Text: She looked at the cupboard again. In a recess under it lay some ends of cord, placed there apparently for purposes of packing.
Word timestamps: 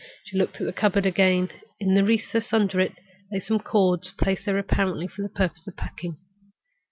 She 0.25 0.35
looked 0.35 0.59
at 0.59 0.65
the 0.65 0.73
cupboard 0.73 1.05
again. 1.05 1.51
In 1.79 1.95
a 1.95 2.03
recess 2.03 2.51
under 2.53 2.79
it 2.79 2.95
lay 3.31 3.39
some 3.39 3.57
ends 3.57 3.65
of 3.65 3.71
cord, 3.71 4.01
placed 4.17 4.47
there 4.47 4.57
apparently 4.57 5.05
for 5.05 5.29
purposes 5.29 5.67
of 5.67 5.77
packing. 5.77 6.17